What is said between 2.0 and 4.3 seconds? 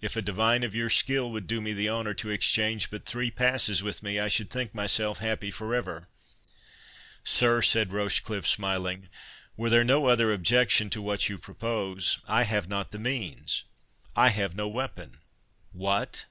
to exchange but three passes with me, I